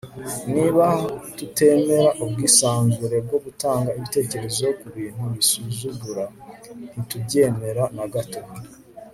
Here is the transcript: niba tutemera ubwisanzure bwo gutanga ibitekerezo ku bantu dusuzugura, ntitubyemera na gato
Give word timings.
niba 0.53 0.85
tutemera 1.37 2.07
ubwisanzure 2.23 3.17
bwo 3.25 3.37
gutanga 3.45 3.89
ibitekerezo 3.97 4.65
ku 4.79 4.85
bantu 4.95 5.25
dusuzugura, 5.35 6.25
ntitubyemera 6.91 7.83
na 7.97 8.05
gato 8.13 8.41